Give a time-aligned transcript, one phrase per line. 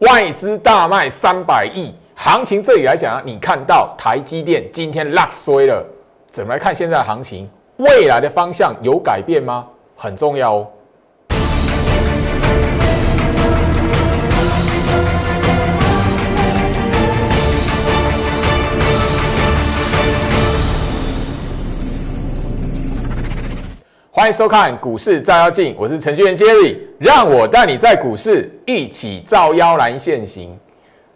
[0.00, 5.82] 外资大卖三百亿，行情这里来讲啊，你看到台积电今天落衰了，
[6.30, 7.48] 怎么来看现在的行情？
[7.78, 9.66] 未来的方向有改变吗？
[9.96, 10.66] 很重要哦。
[24.16, 30.58] 欢迎收看股市照妖镜，我是程序员 Jerry，让我带你在股市一起照妖来现行。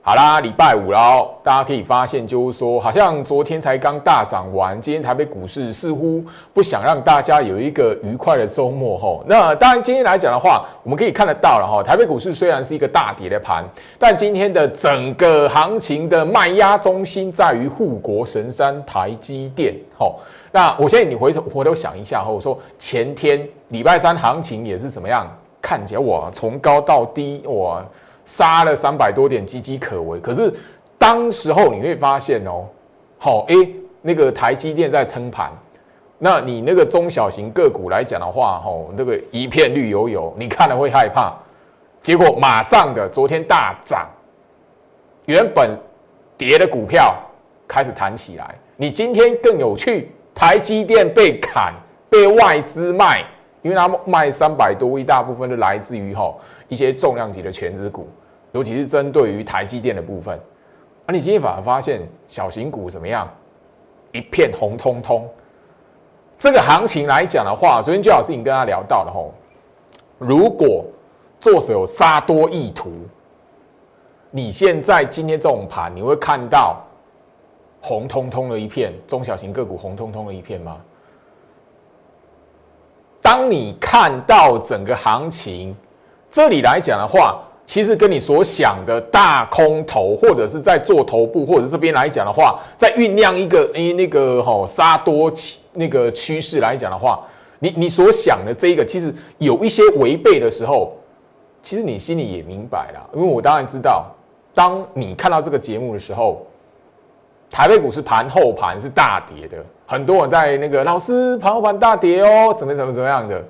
[0.03, 9.25] 好啦，礼拜五喽，大家可以发现，就是说，好像昨天才刚大涨完，今天台北股市似乎不想让大家有一个愉快的周末吼。
[9.27, 13.65] 那当然，今天来讲的话，我们可以看得到了哈，台北股市虽然是一个大跌的盘，
[13.99, 20.21] 但今天的整个行情的卖压中心在于护国神山台积电吼。
[20.53, 25.27] 那我现在你回头回头想一下哈，我说前天礼拜三行情也是怎么样？
[25.63, 27.85] 看起来我，从高到低我，
[28.25, 30.19] 杀了三百多点，岌岌可危。
[30.19, 30.53] 可是
[30.99, 32.65] 当时候你会发现哦，
[33.19, 33.55] 好哎，
[34.01, 35.53] 那个台积电在撑盘，
[36.19, 41.33] 那你那个中小型个股来讲的话，吼，那个一片绿油油，你看了会害怕。
[42.03, 44.09] 结果马上的昨天大涨，
[45.27, 45.79] 原本
[46.39, 47.15] 跌的股票
[47.69, 48.55] 开始弹起来。
[48.77, 50.11] 你今天更有趣。
[50.41, 51.75] 台积电被砍，
[52.09, 53.23] 被外资卖，
[53.61, 58.09] 因为它卖三百多亿，大部分都来自于吼一些重量级的全资股，
[58.53, 60.41] 尤其是针对于台积电的部分。
[61.05, 63.29] 而你今天反而发现小型股怎么样？
[64.13, 65.29] 一片红彤彤。
[66.39, 69.35] 这个行情来讲的话，昨天最老师已经跟他聊到了吼，
[70.17, 70.87] 如果
[71.39, 72.91] 做手有杀多意图，
[74.31, 76.83] 你现在今天这种盘，你会看到。
[77.81, 80.79] 红彤彤的一片，中小型个股红彤彤的一片吗？
[83.23, 85.75] 当你看到整个行情，
[86.31, 95.33] 这里来讲的话，其实跟你所想的大空头，或者是在做头部，或者这边来讲的话，在酝酿一个诶那个吼杀多
[95.73, 97.21] 那个趋势来讲的话，
[97.61, 100.93] 你你所想的这一个，其实有一些违背的时候，
[101.63, 104.07] 其实你心里也明白了，因为我当然知道，
[104.53, 106.47] 当你看到这个节目的时候。
[107.51, 113.45] 台北股市盘后盘是大跌的，很多人在那个老师盘后盘大跌哦，怎么怎么怎么样的？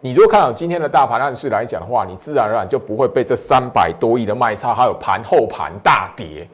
[0.00, 6.46] 你如果看到今天的大盘暗示来讲的话，你自然而然就不会被这三百多亿的卖差，还有盘后盘大跌，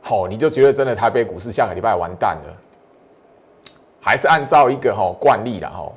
[0.00, 2.52] 好，你就觉得真的台北股市下个礼拜完蛋了，
[4.00, 5.92] 还是按照一个哈惯例了哈。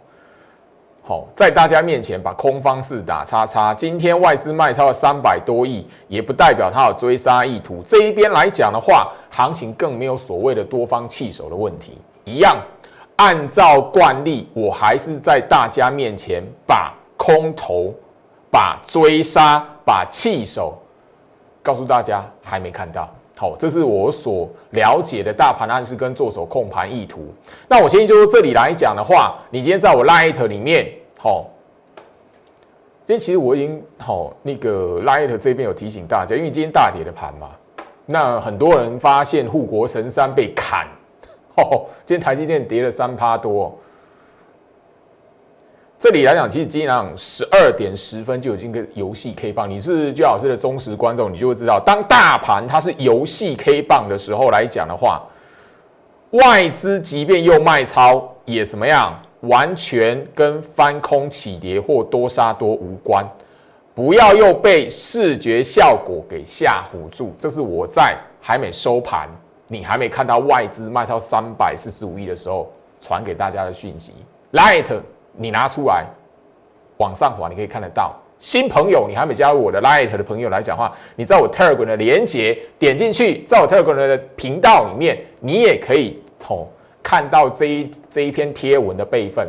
[1.06, 3.74] 好，在大家面前把空方式打叉叉。
[3.74, 7.84] 今天外资卖超了三百多亿，也不代表它有追杀意图。
[7.86, 11.98] 这一边来讲的话，行情更没有所谓的多方弃守的问题。
[12.24, 12.56] 一样，
[13.18, 17.94] 按照惯例，我还是在大家面前把空头、
[18.50, 20.74] 把追杀、把弃守
[21.62, 23.14] 告诉大家，还没看到。
[23.44, 27.28] 好，这是我所了解的大盘暗示跟做手控盘意图。
[27.68, 31.50] 那我先就这里来讲的话，你今天在我 Light 里面，好，
[33.06, 37.50] 今天其实我已经好那个 Light 这边有提醒大家，因为今天大跌的盘嘛，
[38.06, 40.88] 那很多人发现护国神山被砍，
[41.60, 43.78] 哦，今天台积电跌了三趴多。
[46.04, 49.70] 这里来讲，其实今天来讲，十二点十分就已经个游戏 K 棒。
[49.70, 55.24] 你是居老师的忠实观众，你就会知道，当大盘它是游戏 K 棒的时候来讲的话，
[56.32, 63.26] 外资即便又卖超，也什么样，完全跟翻空起跌或多杀多无关。
[63.96, 67.34] 不要又被视觉效果给吓唬住。
[67.40, 69.30] 这是我在还没收盘，
[69.70, 74.12] 你还没看到外资卖超三百四十五亿的时候传给大家的讯息。
[74.52, 75.02] Light。
[75.36, 76.06] 你拿出来
[76.98, 78.14] 往上滑，你可以看得到。
[78.40, 86.68] 新朋友，你还没加入我的 Light 的朋友来讲话，你在我 Telegram 的连接点进去，在我 Telegram 的频道里面，你也可以从
[87.02, 89.48] 看到这一这一篇贴文的备份。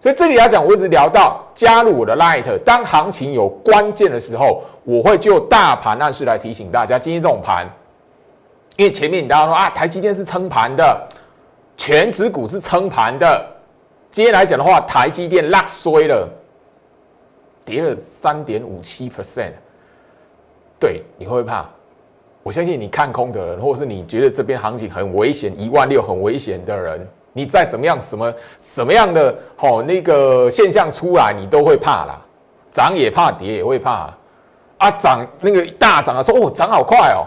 [0.00, 7.64] 所以这里来讲，我一直聊到加入我的 Light，当行情有关键的时候，我会就大盘暗示来提醒大家，今天这种盘，
[8.76, 11.08] 因为前面你大家说啊，台积电是撑盘的，
[11.76, 13.55] 全指股是撑盘的。
[14.10, 16.28] 今天来讲的话，台积电拉衰了，
[17.64, 19.52] 跌了三点五七 percent。
[20.78, 21.66] 对，你会不会怕？
[22.42, 32.22] 我相信你看空的人，或者是你觉得这边行情很危险，一万六很危险的人，你再怎么样，什么什么样的好那个现象出来，你都会怕啦。
[32.70, 34.14] 涨也怕，跌也会怕。
[34.78, 37.26] 啊，涨那个大涨的时候，哦，涨好快哦。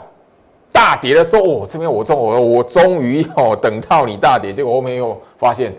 [0.72, 5.72] 大跌的时候，哦，这边我终我我终于哦等到你大跌，结果后面又发现。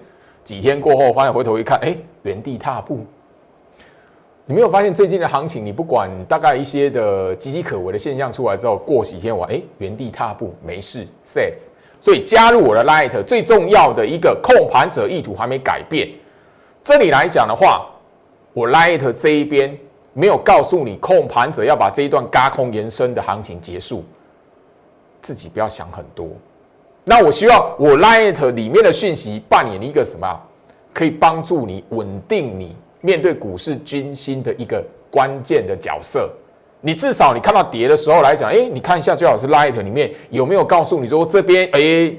[0.50, 3.06] 几天过后，发现回头一看，哎，原地踏步。
[4.47, 11.55] 你没有发现最近的行情，你不管大概一些的岌岌可危的现象出来之后，过几天我哎原地踏步没事 safe。
[12.00, 16.08] 所以加入我的 Light 最重要的一个控盘者意图还没改变。
[16.82, 17.87] 这里来讲的话，
[18.52, 19.79] 我 Light 这一边
[20.14, 24.02] 没有告诉你控盘者要把这一段嘎空延伸的行情结束，
[25.23, 26.26] 自己不要想很多。
[27.05, 30.41] 那我希望我 Light 里面的讯息扮演一个什么？
[30.93, 36.29] 可以帮助你稳定你面对股市军心的一个关键的角色。
[36.81, 42.12] 你至少你看到跌的时候来讲，哎，你看一下最好是 Light 里面有没有告诉你说这边哎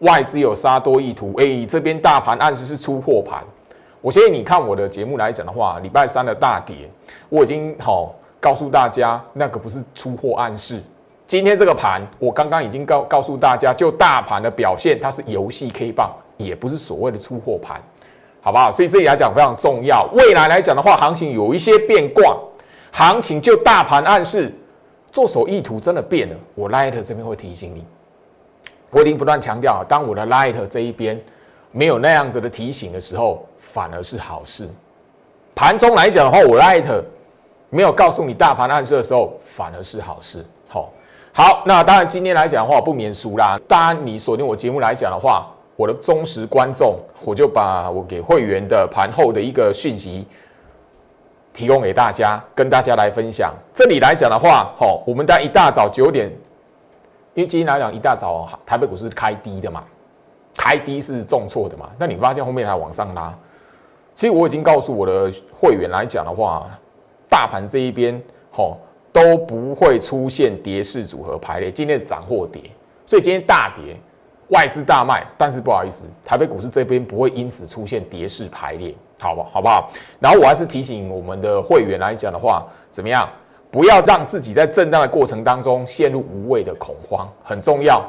[0.00, 3.42] 外资有杀多意图，哎这边大盘暗示是出货盘。
[4.00, 6.90] 我建议你看我的节目来讲的话，礼拜三的大跌，
[7.28, 10.82] 我已经好告诉大家那个不是出货暗示。
[11.26, 17.80] 今天这个盘，我刚刚已经告告诉大家，就大盘的表现，它是游戏 K 棒，也不是所谓的出货盘，
[18.40, 18.70] 好不好？
[18.70, 20.08] 所以这里来讲非常重要。
[20.12, 22.36] 未来来讲的话，行情有一些变卦。
[22.90, 24.52] 行情就大盘暗示，
[25.10, 26.36] 做手意图真的变了。
[26.54, 27.86] 我 Light 这边会提醒你，
[28.90, 31.18] 我已经不断强调，当我的 Light 这一边
[31.70, 34.68] 没有那样子的提醒的时候，反而是好事。
[35.54, 36.84] 盘中来讲的话，我 Light
[37.70, 40.44] 没有告诉你大盘暗示的时候，反而是好事。
[40.68, 40.92] 好，
[41.34, 43.58] 好，那当然今天来讲的话，不免俗啦。
[43.66, 45.46] 当然你锁定我节目来讲的话，
[45.76, 50.26] 我的忠实观众，我就把我给会员的盘后的一个讯息。
[51.54, 53.54] 提供给大家，跟大家来分享。
[53.74, 56.30] 这里来讲的话，好，我们在一大早九点，
[57.34, 59.84] 因为今天来讲一大早台北股市开低的嘛，
[60.56, 61.90] 开低是重挫的嘛。
[61.98, 63.34] 那你发现后面还往上拉，
[64.14, 66.66] 其实我已经告诉我的会员来讲的话，
[67.28, 68.18] 大盘这一边
[68.50, 68.78] 吼
[69.12, 72.62] 都不会出现跌势组合排列，今天涨或跌，
[73.06, 73.96] 所以今天大跌，
[74.48, 78.94] 外资大卖，但是不好意思，台北股市这边不会因此出现跌势排列。
[79.18, 79.88] 好吧，好不好？
[80.18, 83.28] 然后我还是提醒我们的会员来讲的话，怎么样？
[83.70, 88.02] 不要让自己在震荡的过程当中陷入无谓的恐慌，很重要。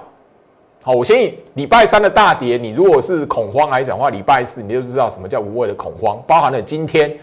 [0.82, 6.20] 好，我建议礼拜三的大跌，你如果是恐慌来讲的话，礼拜四你就知道什么叫无谓的恐慌。
[6.26, 7.16] 包含了今天，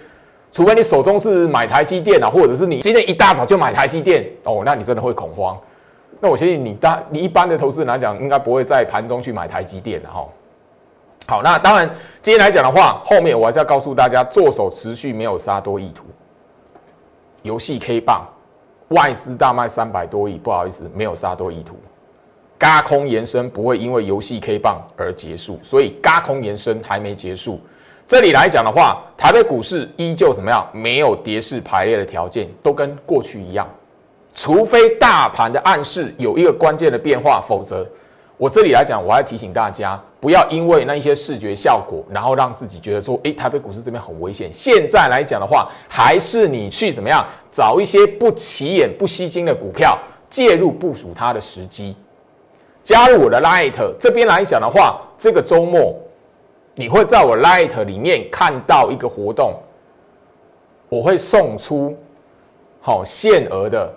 [0.52, 5.58] 除非你手中是买台积电啊，或者是你今天一大早就买台积电哦，那你真的会恐慌。
[6.20, 10.26] 那我相信你大你一般的投资人来讲，应该不会在盘中去买台积电的哈。
[11.26, 11.88] 好，那当然，
[12.20, 16.04] 今天来讲的话，后面我还是要告诉大家，做手持续没有杀多意图。
[17.42, 18.26] 游戏 K 棒，
[18.88, 21.76] 外资大卖三百多亿，不好意思，没有杀多意图。
[22.58, 27.60] 嘎空延伸不会因为游戏 K 棒而结束，所以嘎空延伸还没结束。
[28.10, 30.68] 这里来讲的话，台北股市依旧怎么样？
[30.72, 33.64] 没有跌势排列的条件，都跟过去一样，
[34.34, 37.86] 除非大盘的暗示有一个关键的变化，否则。
[38.36, 44.50] 我这里来讲，我要提醒大家，不要因为那一些视觉效果，然后让自己觉得说，诶，台北股市这边很危险。
[44.52, 49.96] 现在来讲的话，还是你去怎么样找一些不起眼、不吸睛的股票，
[50.28, 51.94] 介入部署它的时机。
[52.82, 55.94] 加入我的 Light 这边来讲的话，这个周末
[56.74, 59.54] 你会在我 Light 里面看到一个活动，
[60.88, 61.96] 我会送出
[62.80, 63.92] 好限额的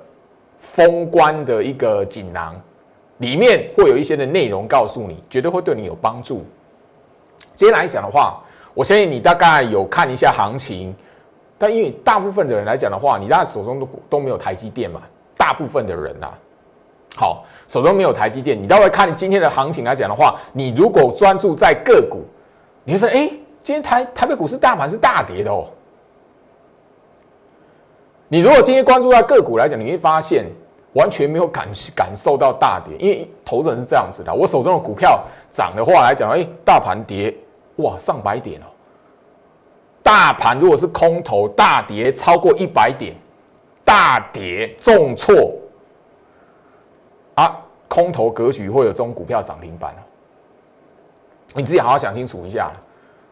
[0.59, 2.59] 封关的一个锦囊。
[3.19, 6.43] 里面会有一些的内容告诉你，绝对会对你有帮助。
[7.55, 8.41] 今天来讲的话，
[8.73, 10.93] 我相信你大概有看一下行情，
[11.57, 15.01] 但因为大部分的人来讲的话，你家手中都都没有台积电嘛，
[15.37, 16.27] 大部分的人呐，
[17.15, 22.25] 好，手中没有台积电，你待会看今天的行情来讲的话，你如果专注在个股，
[22.83, 23.29] 你会发现，哎，
[23.61, 25.67] 今天台台北股市大盘是大跌的哦。
[28.27, 30.45] 你如果今天关注到个股来讲，你会发现。
[30.93, 34.31] 完全没有感感受到大跌，因为投资人是这样子的。
[34.31, 37.35] 我手中的股票涨的话来讲，哎，大盘跌，
[37.77, 38.65] 哇，上百点哦。
[40.03, 43.15] 大盘如果是空头，大跌超过一百点，
[43.83, 45.55] 大跌重挫
[47.33, 50.01] 啊，空头格局会有这种股票涨停板哦。
[51.55, 52.71] 你自己好好想清楚一下。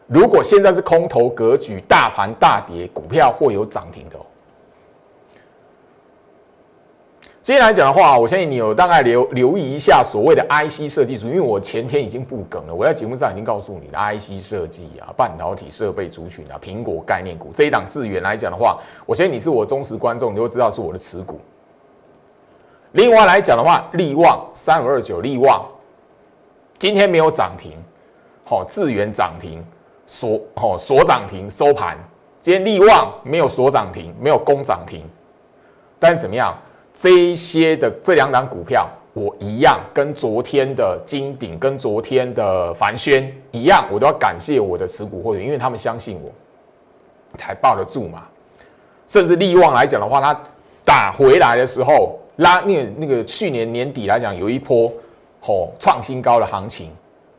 [0.08, 4.18] 如果现在是空头格局，大盘大跌，股票会有涨停的。
[7.44, 21.40] 今天来讲的话，我相信你有大概留留意一下所谓的 IC 设计组，因为我前天已经不梗了，我在节目上已经告诉你了，IC 设计啊，半导体设备族群啊，苹果概念股这一档资源来讲的话，我相信你是我忠实观众，你就知道是我的持股。
[22.92, 25.66] 另外来讲的话，利旺三五二九利旺
[26.78, 27.72] 今天没有涨停，
[28.52, 29.64] 好，资源涨停，
[30.06, 31.98] 锁好锁涨停收盘，
[32.42, 35.06] 今天利旺没有锁涨停，没有攻涨停，
[35.98, 36.54] 但是怎么样？
[36.94, 46.30] 这一些的这两档股票，我一样跟昨天的金鼎、跟昨天的凡轩一样，我都要感谢我的持股会员，因为他们相信我，
[47.38, 48.24] 才抱得住嘛。
[49.08, 50.38] 甚至利旺来讲的话，它
[50.84, 54.92] 打回来的时候拉那那个去年年底来讲有一波
[55.40, 56.92] 吼创新高的行情，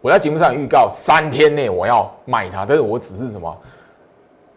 [0.03, 3.57] 我在节目上预告三天内我要卖它，但是我只是什么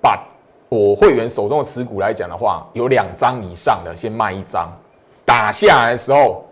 [0.01, 0.21] 把
[0.67, 4.69] 我会员手中的持股来讲的话，有两张以上的先卖一张，
[5.23, 6.43] 打下来的时候。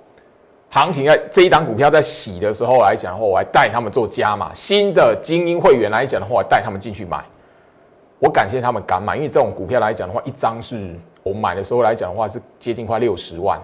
[0.70, 4.52] 行情在这一档股票在洗的时候来讲的话，我还带他们做加码。
[4.56, 7.24] 新的精英会员来讲的话，带他们进去买。
[8.18, 13.62] 我感谢他们敢买，因为这种股票来讲的话，一张是我买的时候来讲的话是接近快六十万，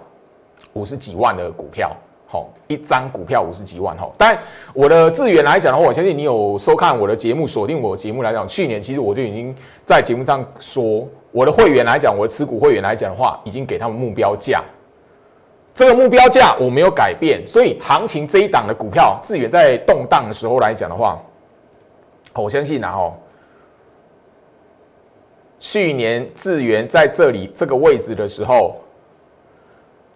[0.74, 1.92] 五十几万的股票，
[2.32, 4.08] 好，一张股票五十几万哈。
[4.16, 4.38] 但
[4.72, 14.64] 我的资源来讲的话，我相信你有收看我的节目，锁定我节目来讲，去年其实我就已经在节目上说，我的会员来讲，我的持股会员来讲的话，已经给他们目标价。
[15.74, 21.20] 这个目标价我没有改变，所以行情这一档的股票，智远在动荡的时候来讲的话，
[22.36, 23.14] 我相信啊，哦，
[25.58, 28.76] 去年智源在这里这个位置的时候，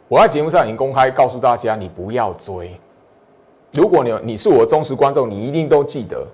[0.07, 2.79] 我在节目上已经公开告诉大家，你不要追。
[3.71, 6.25] 如果你你是我的忠实观众，你一定都记得，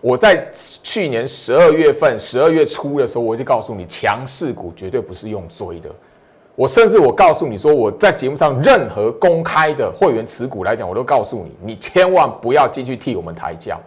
[0.00, 5.90] 我在去年十二月份、十二月初的时候，我就告诉你，强势股绝对不是用追的。
[6.54, 13.78] 我甚至我告诉你说，我在节目上任何公开的会员持股来讲，我都告诉你，你千万不要进去替我们抬轿。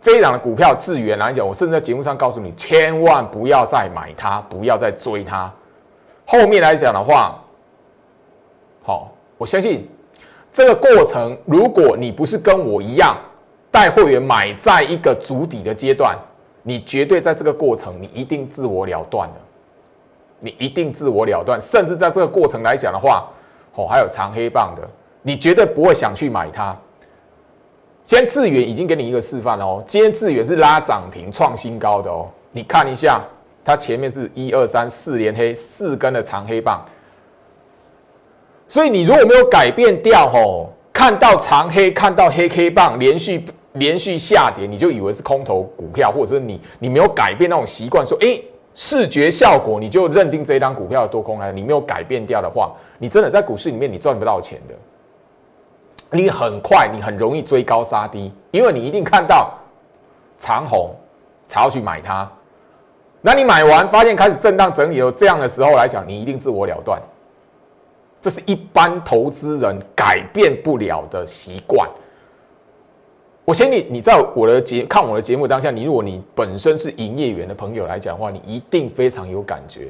[0.00, 5.52] 这一档的股票智源来讲，我甚至在节目上告诉你，千万不要再买它，不要再追它。
[6.24, 7.38] 后面来讲的话，
[8.82, 9.88] 好，我相信
[10.50, 13.16] 这个过程，如果你不是跟我一样
[13.70, 16.18] 带会员买在一个足底的阶段，
[16.62, 19.34] 你绝对在这个过程，你一定自我了断了。
[20.42, 23.28] 你一定自我了断，甚至在这个过程来讲的话，
[23.74, 24.88] 哦，还有长黑棒的，
[25.20, 26.74] 你绝对不会想去买它。
[28.06, 33.20] 先智远已经给你一个示范了哦，今天智远是拉涨停创新高的哦，你看一下，
[33.62, 36.82] 它前面是一二三四连黑四根的长黑棒，
[38.70, 48.40] 所以你如果没有改变掉哦，看到长黑看到黑 K 棒连续连续下跌，你就以为是空头股票，或者是你你没有改变那种习惯，说哎。
[48.72, 54.74] 视觉效果，你就认定这一张股票的多空了，你没有改变掉的话，你真的在股市里面你赚不到钱的。
[56.16, 59.52] 你很快，你很容易追高杀低，因为你一定看到
[60.38, 60.90] 长虹
[61.46, 62.30] 才要去买它。
[63.20, 66.98] 那你买完发现开始震荡整理了，这样的时候来讲，你一定自我了断。
[68.20, 71.88] 这是一般投资人改变不了的习惯。
[73.46, 79.88] 我先你你在我的节看我的节目当下，你如果你本身是营业员的朋友来讲的话，你一定非常有感觉，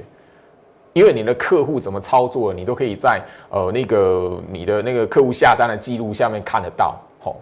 [0.92, 3.20] 因为你的客户怎么操作，你都可以在
[3.50, 6.98] 呃那个你的那个客户下单的记录下面看得到。
[7.20, 7.36] 吼，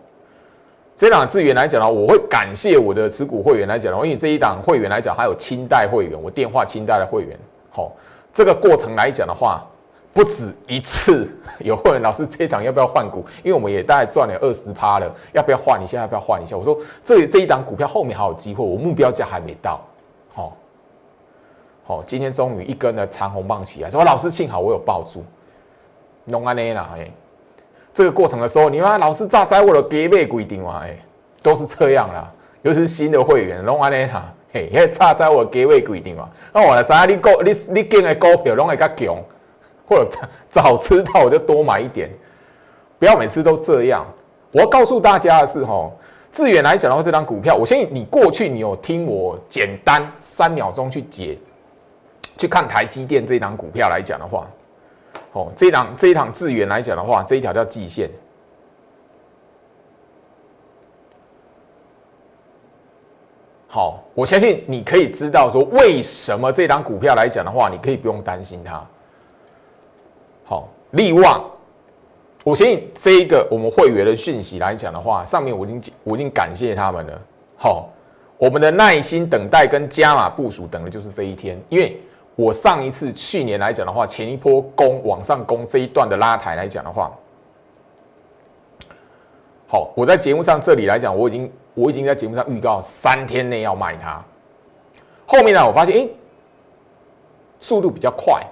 [0.96, 7.38] 这档资源来讲呢，我会感谢我的持股会员来讲的话，因为这一档会员来讲还有清代会员，我电话清代的会员，
[7.70, 7.92] 吼，
[8.32, 9.64] 这个过程来讲的话。
[10.12, 13.24] 不止一次 有会员老师这一档要不要换股？
[13.44, 16.00] 因为我们也大概赚了二十趴了，要不要换一下？
[16.00, 16.56] 要不要换一下？
[16.56, 19.80] 我说这这一档股票后面还有机会，我目标价还没到。
[20.34, 20.56] 好，
[21.86, 25.24] 好，今天终于一根的长红棒起来，说老师幸好我有抱住。
[26.24, 27.10] 弄安内啦，哎，
[27.94, 30.98] 这个过程的时候，你看老师炸在我的给背规定嘛，哎，
[31.42, 32.30] 都是这样啦。
[32.62, 36.28] 尤其是新的会员，弄安内啦，嘿，炸在我给位规定嘛。
[36.52, 39.16] 那我来知你股你你进的股票拢会较强。
[39.88, 40.08] 或者
[40.50, 42.10] 早知道我就多买一点，
[42.98, 44.04] 不要每次都这样。
[44.52, 45.90] 我要告诉大家的是，哈，
[46.30, 51.38] 志远来讲的话，这张股票，我相信你过去你有听我简单三秒钟去解，
[52.36, 54.46] 去看台积电这张股票来讲的话，
[55.32, 58.10] 哦，这档这一档志远来讲的话，这一条叫季线。
[63.66, 68.82] 好，我相信你可以知道说，为什么这张股票来讲的话，你可以不用担心它。
[70.48, 71.44] 好，利旺，
[72.42, 77.20] 我相信这一个我们会员的讯息来讲的话，上面我已经我已经感谢他们了。
[77.58, 77.90] 好，
[78.38, 82.00] 我们的耐心等待跟加码部署等的就是这一天，因为
[82.34, 87.12] 我上一次去年来讲的话，前一波攻往上攻这一段的拉抬来讲的话，
[89.66, 94.24] 好，我在节目上这里来讲，我已经我已经在节目上预告三天内要卖它。
[95.26, 96.08] 后面呢，我发现哎，
[97.60, 98.42] 速度比较快。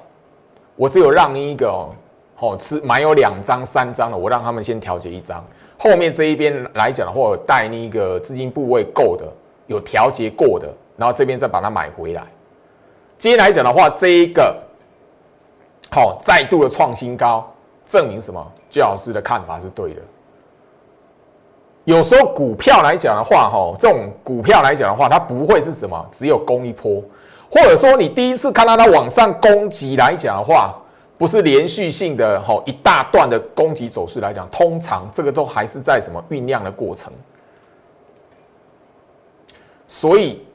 [0.76, 1.88] 我只有让一个哦，
[2.35, 5.45] 好吃买有两张、三张的，我让他们先调节一张。
[5.78, 9.26] 后面这一边来讲的话，带那个资金部位够的，
[9.66, 12.23] 有调节过的，然后这边再把它买回来。
[13.18, 14.54] 今天来讲的话，这一个
[15.90, 17.50] 好再度的创新高，
[17.87, 18.52] 证明什么？
[18.68, 20.02] 最老师的看法是对的。
[21.85, 27.02] 有时候股票来讲的话，哈，这种股票来讲的话，它不会是什么只有攻一波。
[27.56, 30.75] 或者说你第一次看到它往上攻击来讲的话，
[31.16, 37.12] 不是连续性的哈一大段的攻击走势来讲，通常这个都还是在什么酝酿的过程，
[39.88, 40.45] 所以。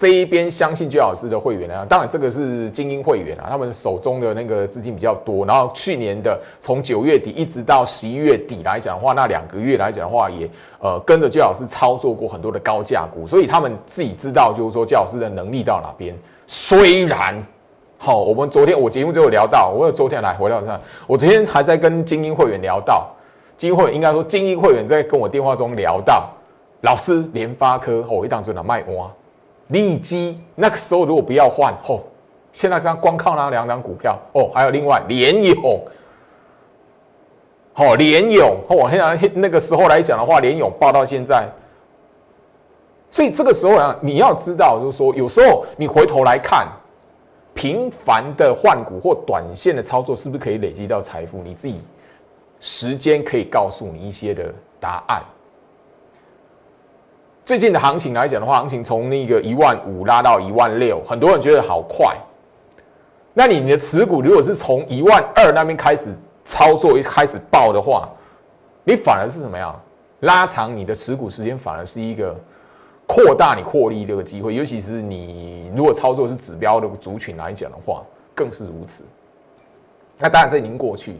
[0.00, 5.44] 这一边相信最老师的会员啊，当然这个是精英会员啊，他们手中的那个资金比较多。
[5.44, 16.16] 然后去年的从九月底一直到十一月底来讲的话，那两个月来讲的话，也呃跟着最老师操作过很多的高价股，所以他们自己知道就是说最老师的能力到哪边。
[16.46, 17.44] 虽然
[17.96, 23.04] 好，我们昨天我节目就有聊到，我有昨天来回到上，我昨天还在跟精英会员聊到，
[23.56, 26.30] 精英会员应该说精英会员在跟我电话中聊到，
[26.82, 29.10] 老师联发科哦一档准的卖哇。
[29.68, 32.00] 利基那个时候如果不要换哦，
[32.52, 35.84] 现在刚光靠那两张股票哦，还有另外联勇，
[37.74, 41.46] 哦联勇哦，我现在那个时候来讲的话，联勇报到现在，
[43.10, 46.66] 所以这个时候啊，你要知道就是说，有时候你回头来看，
[47.54, 51.42] 频繁的换股或短线的操作是不是可以累积到财富？
[51.42, 51.80] 你自己
[52.58, 55.22] 时间可以告诉你一些的答案。
[57.48, 62.14] 最近的行情来讲的话，行情从那个一万五拉到一万六，很多人觉得好快。
[63.32, 66.14] 那你你的持股如果是从一万二那边开始
[66.44, 68.06] 操作，一开始爆的话，
[68.84, 69.74] 你反而是什么样？
[70.20, 72.38] 拉长你的持股时间，反而是一个
[73.06, 74.54] 扩大你获利这个机会。
[74.54, 78.02] 尤其是你如果操作是指标的族群来讲的话，
[78.34, 79.04] 更是如此。
[80.18, 81.18] 那当然这已经过去了。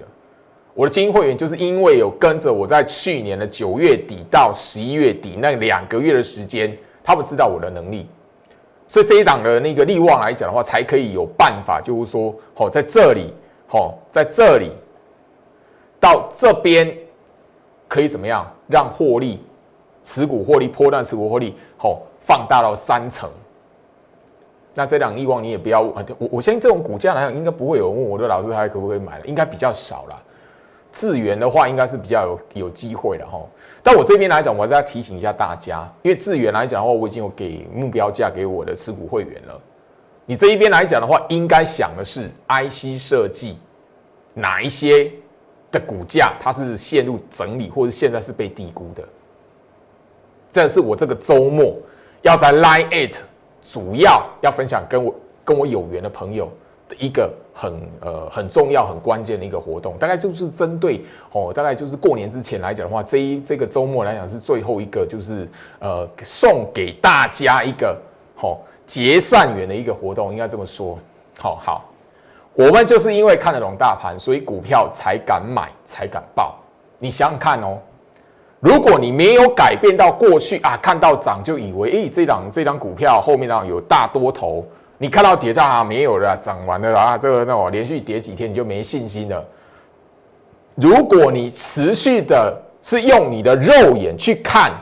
[0.78, 8.06] 我的精英会员就是因为有跟着我在去年的九月底到十一月底那两个月的时间，他们知道我的能力，
[8.86, 13.34] 所以这一档的那个利旺来讲的话，才可以有办法，就是说，好在这里，
[13.66, 14.70] 好在这里，
[15.98, 16.96] 到这边
[17.88, 19.42] 可以怎么样让获利
[20.04, 23.28] 持股获利破断持股获利好放大到三成。
[24.76, 30.22] 那这档利望你也不要我我相信这种股价来讲，应该不会有人问我的老师还可不可以买了，应该比较少了。
[30.92, 33.40] 智源的话，应该是比较有有机会的哈。
[33.82, 39.60] 但我这边来讲，我还是要提醒一下大家，因为智源来讲的话，我已经有给目标价给我的持股会员了。
[40.26, 43.58] 你这一边来讲的话，应该想的是 IC 设计
[44.34, 45.10] 哪一些
[45.70, 49.02] 的股价它是陷入整理，或者现在是被低估的。
[50.52, 51.76] 这是我这个周末
[52.22, 53.16] 要在 Line Eight
[53.62, 56.50] 主要要分享跟我跟我有缘的朋友。
[56.96, 65.46] 一个很呃很重要很关键的一个活动，大概就是针对哦，大概就是过年之前来讲的话，这一这个周末来讲是最后一个，就是
[65.78, 67.96] 呃送给大家一个
[68.34, 70.98] 好结善缘的一个活动，应该这么说。
[71.38, 71.84] 好好，
[72.54, 76.56] 我们就是因为看得懂大盘，所以股票才敢买，才敢报。
[76.98, 77.78] 你想想看哦，
[78.60, 84.64] 如果你没有改变到过去啊，看到涨就以为诶这档这档股票后面呢有大多头。
[84.98, 89.44] 你看到跌价啊，没有了，涨完了啊，这个那我连续跌几天你就没信心了。
[90.74, 94.72] 如果你持续的是用你的肉眼去看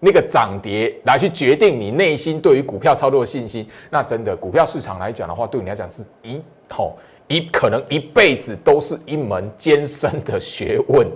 [0.00, 6.96] 那个涨跌来去决定你内心对于股票操作的信心，那真的股票市场来讲的话，对你来讲是一吼
[7.28, 11.06] 一可能一辈子都是一门艰深的学问。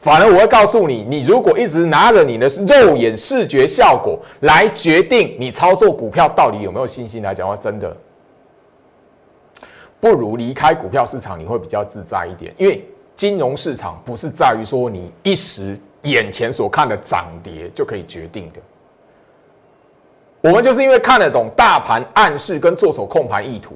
[0.00, 7.96] 反而我会告诉你，你如果一直拿着你的肉眼视觉效果来决定你操作股票到底有没有信心来讲话，真的
[9.98, 12.54] 不如离开股票市场，你会比较自在一点。
[12.56, 12.84] 因为
[13.16, 18.60] 金融市场不是在于说你一时眼前所看的涨跌就可以决定的。
[20.40, 23.74] 我们就是因为看得懂大盘暗示跟做手控盘意图，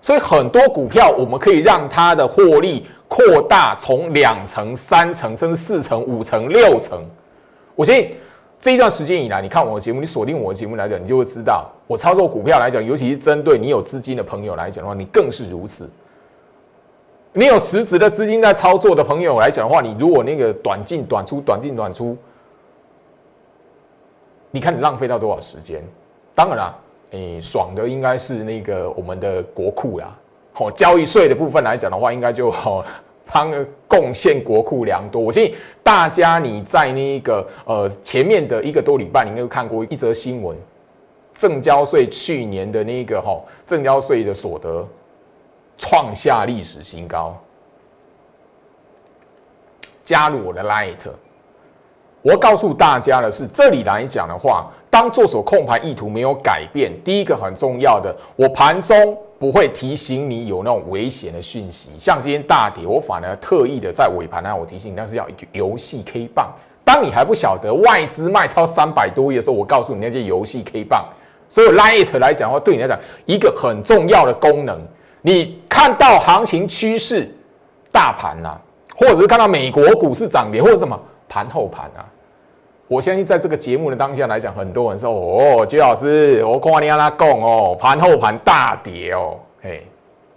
[0.00, 2.86] 所以很多股票我们可以让它的获利。
[3.10, 7.04] 扩大从两层、三层，甚至四层、五层、六层。
[7.74, 8.14] 我相信
[8.60, 15.90] 这一段时间以来，你看我的节目，你锁定我的节目来讲，你就会知道，我操作股票来讲，尤其是针对你有资金的朋友来讲的话，你更是如此。
[17.32, 22.16] 你有实质的资金在操作的朋友来讲的话，你如果那个短进短出、短进短出，
[24.52, 25.82] 你看你浪费到多少时间？
[26.32, 26.78] 当然啦，
[27.10, 30.16] 诶，爽的应该是那个我们的国库啦。
[30.56, 32.84] 哦，交易税的部分来讲的话，应该就 好，
[33.32, 33.50] 帮
[33.88, 35.22] 贡献国库良多。
[35.22, 40.56] 我相信大家你在那个呃前面的一个多礼拜，你应该看过一则新闻，
[41.34, 44.86] 正交税去年的那个哈正交税的所得
[45.78, 47.34] 创下历史新高。
[50.04, 51.08] 加入我的 Light，
[52.20, 59.16] 我告诉大家的是，这里来讲的话，当做手控盘意图没有改变，第一个很重要的，我盘中。
[59.40, 66.52] 不会提醒你有那种危险的讯息，像今天大跌，我反而特意的在尾盘呢，我提醒你，那是要一句游戏 K 棒。
[66.84, 71.08] 当你还不晓得外资卖超三百多亿的时候，我告诉你那些游戏 K 棒
[71.48, 74.78] 所以 Light 来讲的话，对你来讲一个很重要的功能，
[75.22, 77.26] 你看到行情趋势、
[77.90, 78.60] 大盘呐，
[78.94, 81.00] 或者是看到美国股市涨跌，或者什么
[81.30, 82.04] 盘后盘啊，
[82.90, 89.86] 我相信在这个节目的当下来讲，很多人说哦，鞠老师，我夸你阿拉讲哦，盘后盘大跌哦，嘿，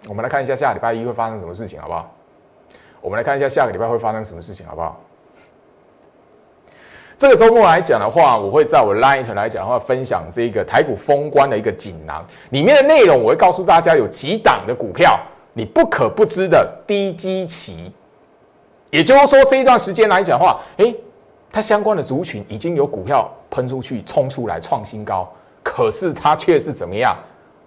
[0.07, 2.13] 我们来看一下下礼拜一会发生什么事情，好不好？
[3.01, 5.01] 我们来看一下下个礼拜会发生什么事情，好不好？
[7.17, 15.19] 这个周末来讲的话，我会在我 Light 来讲的话，分享这个台股封关的一个锦囊，里面的内容我会告诉大家有几档的股票，
[15.53, 17.91] 你不可不知的低基期，
[18.91, 20.95] 也就是说这一段时间来讲的话，诶，
[21.53, 27.15] 它相关的族群已经有股票喷出去、冲出来创新高，可是它却是怎么样？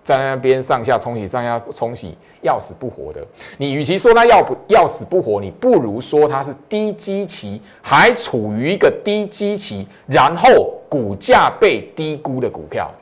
[0.02, 3.24] 在那边上下冲洗，上下冲洗，要死不活的。
[3.58, 12.92] 你与其说它要不要死不活，你不如说它是低基期，还处于一个低基期，然后股价被低估的股票。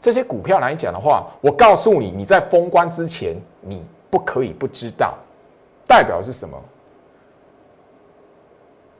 [0.00, 5.14] 这些股票来讲的话，我告诉你，你在封关之前，你不可以不知道，
[5.84, 6.56] 代表是什么？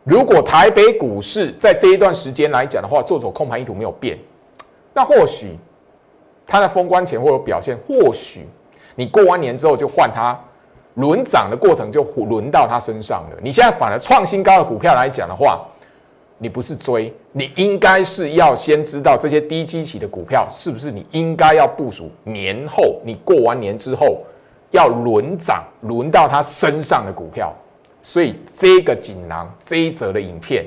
[0.07, 4.17] 如果台北股市在这一段时间来讲的话，做走控盘意图没有变，
[4.95, 5.59] 那或许。
[6.49, 8.47] 它在封关前会有表现，或许
[8.95, 10.39] 你过完年之后就换它，
[10.95, 13.37] 轮涨的过程就轮到它身上了。
[13.43, 15.67] 你现在反而创新高的股票来讲的话，
[16.39, 24.21] 你不是追，你应该是要先知道这些低基期的股票是不是你应该要部署年后，你过完年之后
[24.71, 27.53] 要轮涨轮到它身上的股票。
[28.09, 30.65] 所以这个锦囊这一则的影片，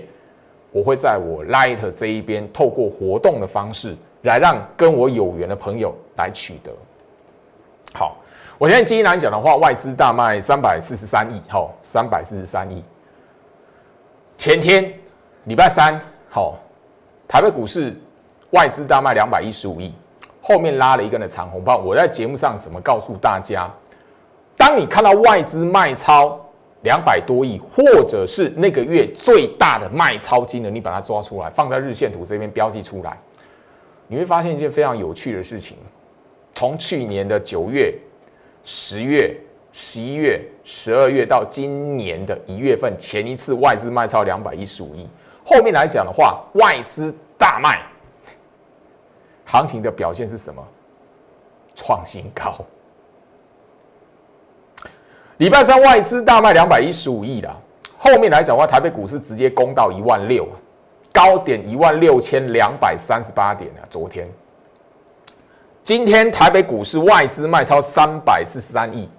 [0.73, 3.95] 我会在我 Light 这一边透过活动的方式。
[4.23, 6.73] 来让跟我有缘的朋友来取得。
[7.93, 8.17] 好，
[8.57, 12.83] 我现在今天来讲的话，外资大卖三百四十三亿，好，三百四十三亿。
[14.35, 14.93] 前天
[15.45, 15.97] 礼拜三，
[16.29, 16.57] 好，
[17.29, 17.97] 台北股市
[18.51, 19.93] 外资大卖两百一十五亿，
[20.41, 21.81] 后面拉了一根的长红棒。
[21.85, 23.71] 我在节目上怎么告诉大家？
[24.57, 26.37] 当你看到外资卖超
[26.81, 33.17] 两百多亿，或者是那个月最大的卖超金额，你把它抓出来，放在日线图这边标记出来。
[34.07, 35.77] 你会发现一件非常有趣的事情：
[36.55, 37.93] 从去年的九月、
[38.63, 39.35] 十月、
[39.71, 45.07] 十一月、十二月到今年的一月份，前一次外资卖超两百一十五亿，
[45.43, 47.81] 后面来讲的话，外资大卖，
[49.45, 50.65] 行情的表现是什么？
[51.75, 52.55] 创新高。
[55.39, 57.55] 礼拜三外资大卖两百一十五亿啦，
[57.97, 60.47] 后面来讲的话，台北股市直接攻到一万六。
[61.11, 63.81] 高点一万六千两百三十八点啊！
[63.89, 64.29] 昨天，
[65.83, 69.09] 今天台北股市外资卖超三百四十三亿。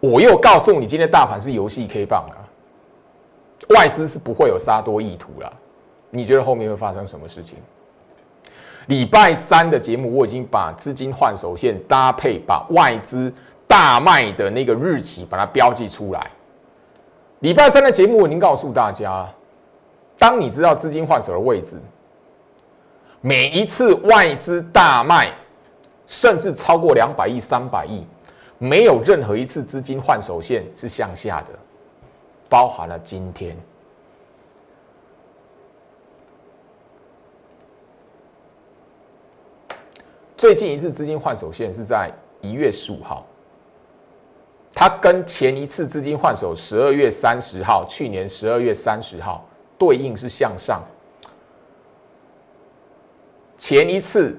[0.00, 2.40] 我又告诉你，今天大盘是游戏 K 棒啊，
[3.74, 5.52] 外资是不会有杀多意图了。
[6.08, 7.58] 你觉得后面会发生什么事情？
[8.86, 13.32] 礼拜三的节目，我已经把资金换手线搭配，把外资
[13.66, 16.30] 大卖的那个日期把它标记出来。
[17.40, 19.26] 礼拜三的节目，我已经告诉大家，
[20.18, 21.80] 当你知道资金换手的位置，
[23.20, 25.32] 每一次外资大卖，
[26.06, 28.06] 甚至超过两百亿、三百亿，
[28.58, 31.58] 没有任何一次资金换手线是向下的，
[32.48, 33.56] 包含了今天。
[40.44, 43.24] 最近一次资金换手线是在一月十五号。
[44.74, 49.42] 它跟前一次资金换手十二月三十号，去年十二月三十号
[49.78, 50.84] 对应是向上。
[53.56, 54.36] 前一次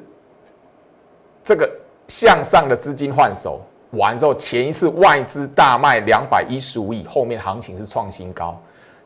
[1.44, 1.68] 这个
[2.08, 8.56] 向上的资金换手完之后，前一次外资大卖两百一十五亿，后面行情是创新高。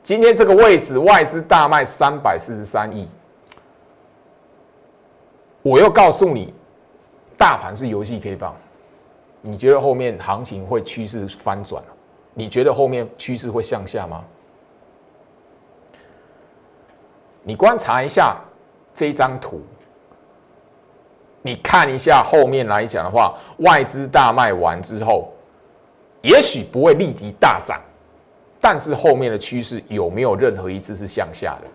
[0.04, 3.08] 今天这个位置外资大卖三百四十三亿，
[5.62, 6.54] 我又告诉你，
[7.40, 8.56] 大盘是游戏 K 棒。
[9.42, 11.82] 你觉得后面行情会趋势翻转
[12.34, 14.24] 你觉得后面趋势会向下吗？
[17.42, 18.36] 你观察一下
[18.94, 19.62] 这张图，
[21.42, 25.32] 你看一下后面来讲的话，外资大卖完之后，
[26.22, 27.82] 也许不会立即大涨，
[28.60, 31.68] 但是后面的趋势有没有任何一只是向下的？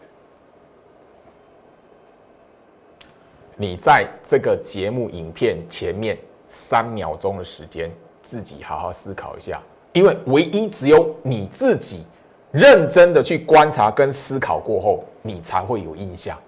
[3.57, 6.19] 你在这个节目影片前面。
[6.47, 7.91] 三秒钟的时间，
[8.23, 9.61] 自己好好思考一下，
[9.93, 12.07] 因为唯一只有你自己
[12.53, 16.39] 认真的去观察跟思考过后，你才会有印象。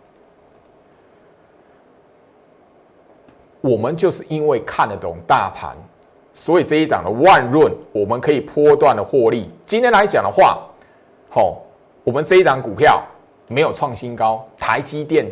[3.61, 5.77] 我们就是因为看得懂大盘，
[6.33, 9.51] 所以这一档的万润，我们可以波段的获利。
[9.67, 10.63] 今天来讲的话，
[11.29, 11.63] 好，
[12.05, 13.03] 我们这一档股票
[13.49, 15.27] 没有创新高，台积电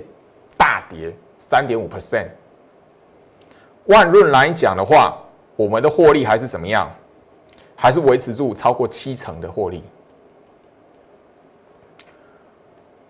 [0.57, 1.15] 大跌
[1.55, 2.27] 三点五 percent。
[3.85, 5.17] 万润来讲的话，
[5.55, 6.91] 我们的获利还是怎么样？
[7.77, 9.85] 还是维持住超过七成的获利。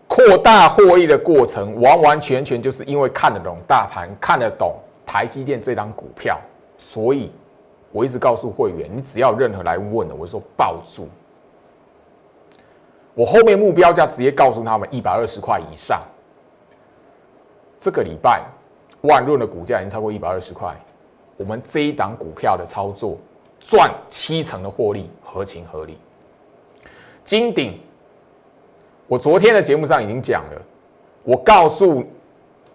[0.07, 4.75] 扩大获利的过程，完完全全就是因为看得懂大盘，看得懂
[5.07, 6.39] 台积电这张股票，
[6.77, 7.33] 所以
[7.93, 11.09] 我一直告诉会员，你只要任何来问的，我说抱住。
[13.15, 16.03] 我后面目标价直接告诉他们一百二十块以上。
[17.85, 18.43] 这个礼拜
[19.03, 20.75] 万润的股价已经超过一百二十块，
[21.37, 23.19] 我们这一档股票的操作
[23.61, 25.99] 赚七成的获利，合情合理。
[27.27, 27.79] 金鼎，
[29.07, 30.63] 我昨天的节目上已经讲了，
[31.27, 32.03] 我告诉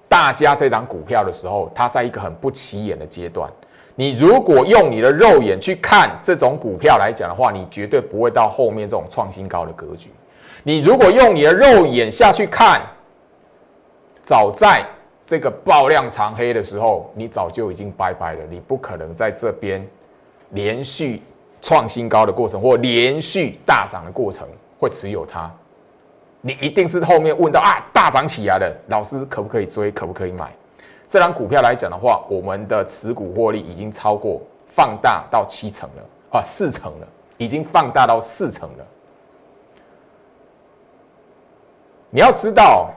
[0.07, 3.51] 大家这档股票的时候，它在一个很不起眼的阶段。
[3.95, 10.11] 你如果用你的肉眼去看这种股票来讲的话，你绝对不会到后面这种创新高的格局。
[10.61, 12.79] 你如果用你的肉眼下去看，
[14.21, 14.85] 早在
[15.29, 18.39] 这个爆量长黑的时候，你早就已经拜拜了。
[18.49, 19.87] 你不可能在这边
[20.53, 21.21] 连续
[21.61, 24.47] 创新高的过程，或连续大涨的过程
[24.79, 25.47] 会持有它。
[26.41, 29.91] 你一定是后面问到啊，大涨起来了，老师可不可以追？
[29.91, 30.51] 可不可以买？
[31.07, 38.87] 这张股票来讲的话，我们的持股获利已经超过放大到七成了啊，四成了，已经放大到四成了。
[42.09, 42.89] 你要知道，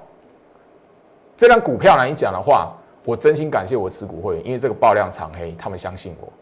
[1.42, 2.72] 这张股票来讲的话，
[3.04, 6.32] 我真心感谢我持股会员，因为这个爆量长黑，他们相信我。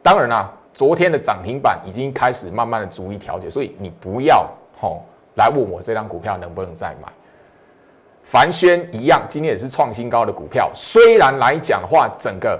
[0.00, 4.48] 当然啦，昨天的涨停板已经开始慢慢的逐一调节，所以你不要
[4.80, 5.02] 吼
[5.34, 7.08] 来问我这张股票能不能再买。
[8.22, 12.56] 凡轩一样，今天也是创新高的股票，虽然来讲的话，整个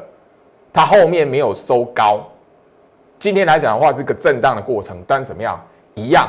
[0.73, 2.27] 它后面没有收高，
[3.21, 6.29] 今天来讲的话是个震荡的过程，但怎么样，一样。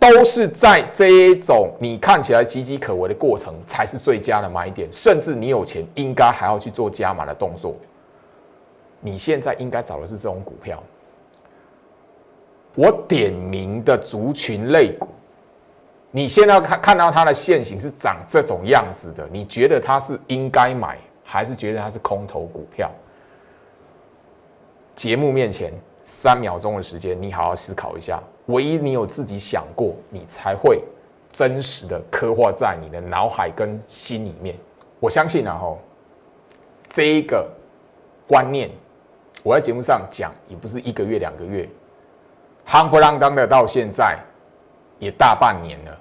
[0.00, 4.88] 都是在这一种你看起来岌岌可危的过程，才是最佳的买点。
[4.90, 7.72] 甚至你有钱，应该还要去做加码的动作。
[8.98, 10.82] 你现在应该找的是这种股票。
[12.74, 15.08] 我点名的族群类股，
[16.10, 22.90] 你现在看看到它的线型是长这种样子的，你觉得它是应该买，还是觉得它是空头股票？
[24.94, 25.72] 节目面前
[26.10, 28.20] 三秒钟的时间，你好好思考一下。
[28.46, 30.82] 唯一你有自己想过，你才会
[31.30, 34.56] 真实的刻画在你的脑海跟心里面。
[34.98, 35.78] 我相信啊，吼，
[36.88, 37.48] 这一个
[38.26, 38.68] 观念，
[39.44, 41.68] 我在节目上讲也不是一个月两个月，
[42.66, 44.18] 夯不啷当的到现在
[44.98, 45.96] 也大半年了。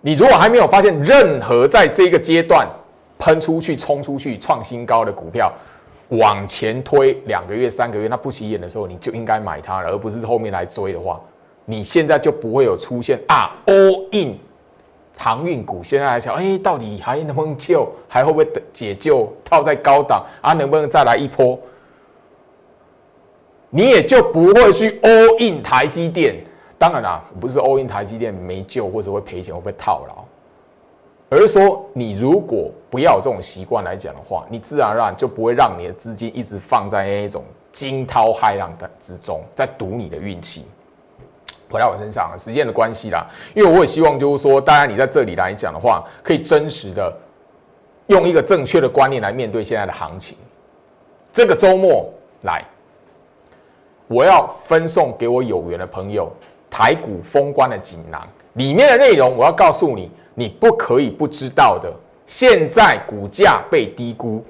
[0.00, 2.68] 你如果还没有发现任何在这个阶段
[3.18, 5.52] 喷出去、冲出去、创新高的股票，
[6.08, 11.20] 往前推两个月、三个月，那不起眼的时候，你就应该买它，而不是后面来追的话，
[11.64, 14.38] 你现在就不会有出现啊，all in
[15.16, 15.82] 航运股。
[15.82, 17.86] 现在来想，哎，到底还能不能救？
[18.08, 19.30] 还会不会解救？
[19.44, 21.58] 套在高档啊，能不能再来一波？
[23.70, 26.36] 你也就不会去 all in 台积电。
[26.78, 30.24] 当然啦，不是 all in 台积电没救，或者会赔钱，会被套牢。
[31.30, 40.66] 而是说，你如果不要有这种习惯来讲的话，你自然而然就不会让你的资金一直放在那一种惊涛骇浪的之中，在赌你的运气。
[41.70, 47.14] 回到我身上，时间的关系啦，因为我也希望就是说，大家你在这里来讲的话，可以真实的
[48.06, 50.38] 用一个正确的观念来面对现在的行情。
[51.30, 52.08] 这个周末
[52.40, 52.64] 来，
[54.06, 56.32] 我要分送给我有缘的朋友
[56.70, 60.10] 台股封关的锦囊，里面的内容我要告诉你。
[60.38, 61.92] 你不可以不知道的，
[62.24, 64.40] 现在股价被低估，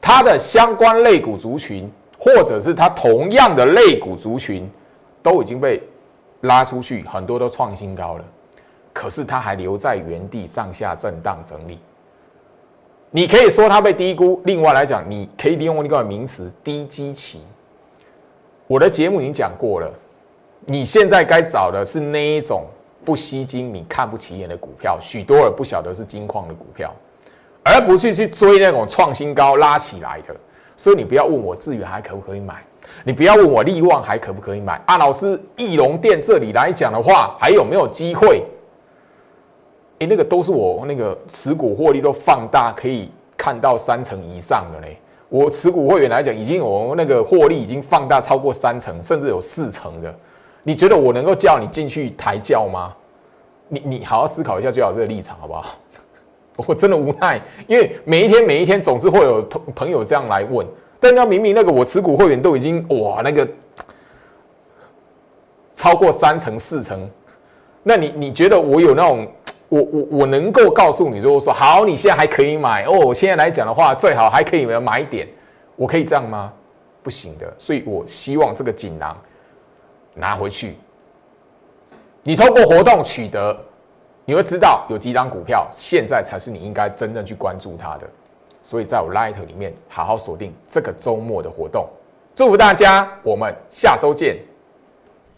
[0.00, 1.86] 它的相关类股族群，
[2.18, 4.66] 或者是它同样的类股族群，
[5.22, 5.82] 都已经被
[6.40, 8.24] 拉出去，很多都创新高了，
[8.94, 11.78] 可是它还留在原地上下震荡整理。
[13.10, 17.42] 你可以说它被低估，另外来讲，你可以利用一个名词“低基期”。
[18.66, 19.92] 我的节目已经讲过了，
[20.64, 22.64] 你现在该找的是那一种。
[23.04, 26.92] 不吸金、你看不起眼的股票，许多人不晓得是金矿的股票，
[27.62, 30.34] 而不是去追那种创新高拉起来的。
[30.76, 32.64] 所以你不要问我资源还可不可以买，
[33.04, 34.80] 你不要问我利旺还可不可以买。
[34.86, 38.42] 啊，老师，翼龙店这里来讲的话，还有没有机会？
[40.00, 44.98] 哎，那个都是我那个持股获利都放大，可以看到三成以上的嘞。
[45.28, 50.12] 我持股会员来讲，已经有那个获利已经放大超过三成，甚至有四成的。
[50.62, 52.94] 你觉得我能够叫你进去抬轿吗？
[53.68, 55.76] 你你好好思考一下，最好这个立场好不好？
[56.68, 60.66] 我真的无奈，因为每一天每一天总是会有朋朋友这样来问，
[61.00, 63.48] 但那明明那个我持股会员都已经哇那个
[65.74, 67.08] 超过三成四成，
[67.82, 69.26] 那你你觉得我有那种
[69.70, 75.26] 我我我能够告诉你，如果说好，你现在还可以买哦，我现在来讲的话，最好还可以买点，
[75.74, 76.52] 我可以这样吗？
[77.02, 79.16] 不行的，所以我希望这个锦囊
[80.14, 80.76] 拿回去，
[82.22, 83.56] 你通过活动取得，
[84.24, 88.06] 你会知道有几张股票现在才是你应该真正去关注它的。
[88.62, 91.88] 所以在我 Light 里面好好锁定这个周末的活动，
[92.34, 94.38] 祝福大家，我们下周见。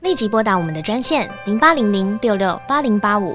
[0.00, 3.34] 立即拨打我们的专线零八零零六六八零八五